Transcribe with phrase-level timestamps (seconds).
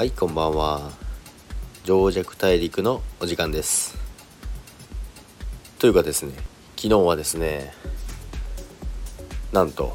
[0.00, 0.92] はいこんばんは。
[1.84, 3.98] 情弱大陸のお時間です。
[5.78, 6.32] というかですね
[6.74, 7.74] 昨日はですね
[9.52, 9.94] なんと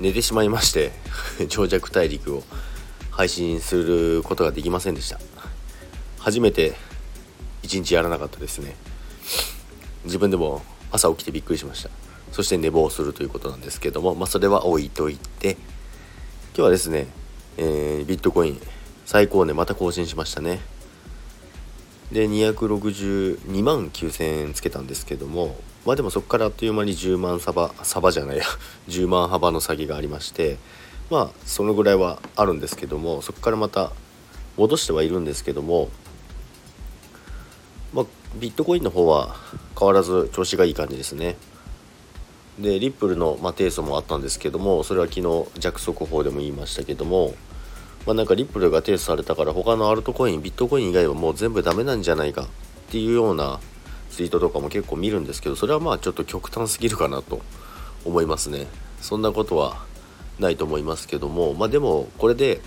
[0.00, 0.90] 寝てしまいまして
[1.46, 2.42] 情弱大陸を
[3.12, 5.20] 配信することができませんでした。
[6.18, 6.74] 初めて
[7.62, 8.74] 一日やらなかったですね。
[10.06, 10.60] 自分でも
[10.90, 11.90] 朝起きてびっくりしました。
[12.32, 17.06] そして寝坊するということなんですけどもまあそれは置いといて今日はですね、
[17.58, 18.60] えー、ビットコイン
[19.04, 20.60] 最高値また更新しましたね。
[22.12, 25.56] で262万9000円つけたんですけども
[25.86, 28.44] まあでもそこからあっという間に10万サバサバじゃないや
[28.88, 30.58] 10万幅の下げがありまして
[31.10, 33.92] まあそのぐらいはあるんですけどもそこからまた
[34.58, 35.88] 戻してはいるんですけども
[37.94, 39.34] まあビットコインの方は
[39.78, 41.36] 変わらず調子がいい感じですね。
[42.58, 47.34] でリップルの、まあ、提訴もあったんですけどもそれは昨日弱速報でも言いましたけども
[48.06, 52.46] まあ、なんかリップルが提訴されたから他のアルトコインビットコイン以外はもう全部ダメなんじゃないかっ
[52.90, 53.60] ていうような
[54.10, 57.40] ツイートとかも結構見るんですけどそれはまあちょっと極端すぎるかなと
[58.04, 58.66] 思いますね。
[59.00, 59.84] そんなことは
[60.38, 62.60] ないと思いますけどもまあでもこれで、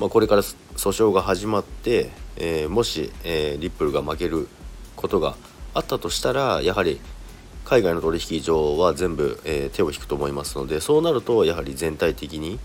[0.00, 4.48] まあ、これから訴訟が始まって、えー、もし、えー、リップルが負ける
[4.96, 5.36] ことが
[5.74, 7.00] あったとしたらやはり
[7.64, 12.58] 海外の取引所は全部、えー、手を引くと思いますのでそうなるとやはり全体的に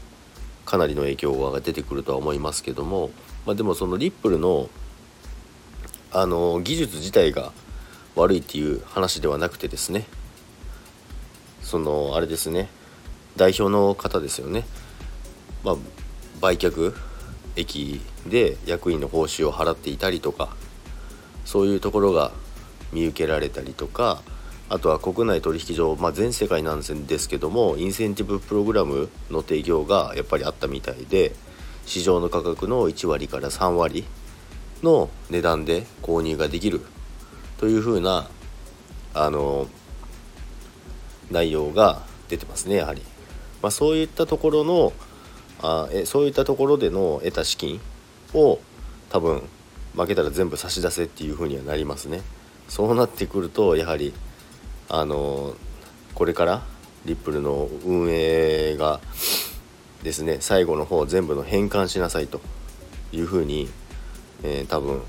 [0.68, 3.10] かなりの影響が出てくるとは思いますけども、
[3.46, 4.70] まあ、でもそのリップルの
[6.12, 7.54] あの技術自体が
[8.16, 10.06] 悪いっていう話ではなくてですね
[11.62, 12.70] そのあれですね
[13.36, 14.66] 代表の方ですよね、
[15.64, 15.76] まあ、
[16.42, 16.94] 売却
[17.56, 20.50] 益で役員の報酬を払っていたりとか
[21.46, 22.32] そういうところが
[22.92, 24.22] 見受けられたりとか
[24.70, 31.34] あとは国内取引所、まあ、全世界なんですけどもインセンティブプログラムの提供がやっぱりあったみたいで
[31.86, 34.04] 市場の価格の1割から3割
[34.84, 36.82] の値段で購入ができる
[37.60, 38.30] というふうな
[39.14, 39.68] あの
[41.32, 43.02] 内容が出てますねやはり、
[43.62, 44.94] まあ、そういったところの
[45.62, 47.80] あえそういったところでの得た資金
[48.34, 48.60] を
[49.10, 49.42] 多分
[49.96, 52.22] 負けたら全部差し出せっていうふうにはなりますね。
[52.68, 54.14] そうなってくるとやはり
[54.90, 55.56] あの
[56.16, 56.64] これから
[57.06, 59.00] リップルの運営が
[60.04, 62.42] ですね最後の方全部の返還しなさいと
[63.12, 63.70] いうふうに、
[64.44, 65.02] えー、多分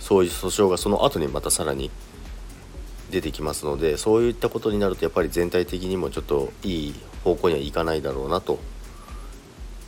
[0.00, 1.90] そういう訴訟がその後にまたさらに
[3.10, 8.58] 出てきますのでそういったことになるとやっぱり全体的にもちょっといい方向にはいかないだろうなと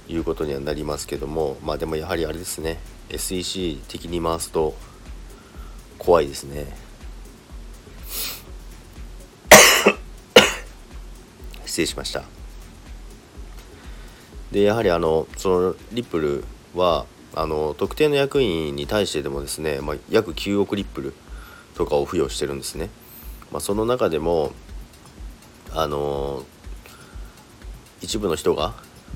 [0.08, 2.78] いうことにはなりますけどもまあでもやはりあれですね
[3.10, 4.74] SEC 的に回すと
[5.98, 6.85] 怖いですね。
[11.76, 12.22] 失礼しました。
[14.50, 16.44] でやはりあのそのリップル
[16.74, 17.04] は
[17.34, 21.14] あの特定の役員に対してでもですね、まあ、約9億リップル
[21.74, 22.88] とかを付与してるんですね、
[23.52, 24.52] まあ、その中でも
[25.74, 26.44] あの
[28.00, 28.72] 一部の人が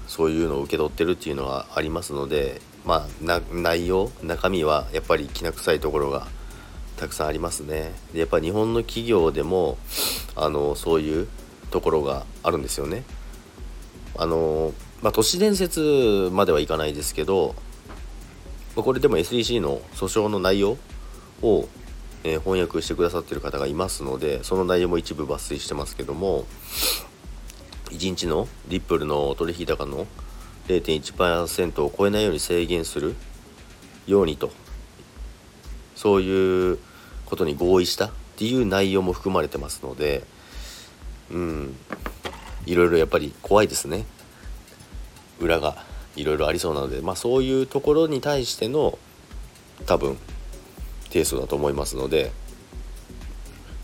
[0.06, 6.26] そういうのを受け取ってるっていうのはありますのでまあ内容中身はやっぱりきな臭いところが
[6.98, 7.92] たくさんありますね。
[8.12, 9.78] でやっぱり日本の企業でも
[10.36, 11.28] あのそういう
[11.70, 13.04] ところがあるんですよね。
[14.16, 14.72] あの
[15.02, 17.54] まあ、都市伝説まではいかないですけど、
[18.76, 20.76] まあ、これでも SEC の訴訟の内容
[21.42, 21.68] を、
[22.22, 26.44] えー、翻訳してくださってる方がいますのでその内容も一部抜粋してますけども
[27.86, 30.06] 1日のリップルの取引高の
[30.68, 33.16] 0.1%を超えないように制限する
[34.06, 34.50] ようにと
[35.96, 36.78] そういう
[37.26, 40.24] ことに合意したっていう内容も含まれてますので
[41.30, 41.76] うん。
[42.66, 44.04] いろいろやっぱり怖いですね。
[45.40, 45.84] 裏が
[46.16, 48.98] いろいろありそうなのでまあそういうところに対しての
[49.86, 50.18] 多分
[51.04, 52.30] 提訴だと思いますので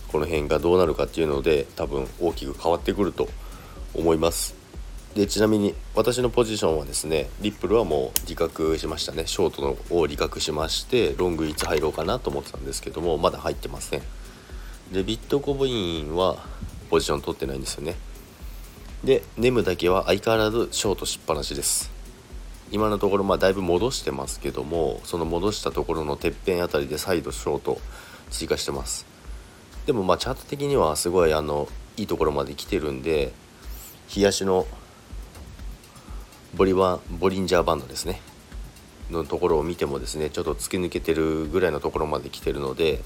[0.08, 3.28] この辺がどうなるかっていうので多分大きく変わってくると
[3.94, 4.54] 思います。
[5.14, 9.26] でちなみに私のポジションはですねリップルはもう利確しましたね。
[9.26, 14.02] ショートのを利確しましてロングいつ入ろうかなと思ってたんですけどもまだ入ってません。
[14.92, 16.44] でビットコインは
[16.90, 17.96] ポジション取ってないんですよね。
[19.04, 21.90] でネムだけは相変わらずショートしっぱなしです。
[22.70, 27.78] 今のところまあだいぶ戻してますけどもその戻したところのてっぺんあたりで再度ショート
[28.30, 29.06] 追加してます。
[29.86, 33.32] でもまあチャート的にはすごいあのいいところまで来てるんで
[34.14, 34.66] 冷やしの
[36.54, 38.20] ボリワンボリンジャーバンドですね。
[39.10, 43.00] のところを見てもですねちょっと突き抜けてるぐらいのところまで来てるので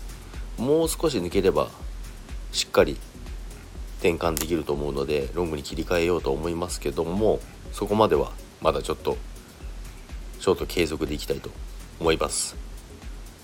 [0.56, 1.68] もう少し抜ければ
[2.52, 2.96] しっかり
[4.00, 7.38] 転換できると思うのでロングに切り替えようと思いますけども
[7.72, 9.16] そこまではまだちょっと
[10.40, 11.50] ショート継続でいきたいと
[12.00, 12.56] 思います。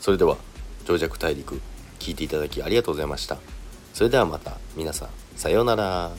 [0.00, 0.36] それでは
[0.86, 1.60] 長弱大陸
[1.98, 3.38] 聞いていただきありがとうございました。
[3.92, 6.10] それではまた皆さんさようなら。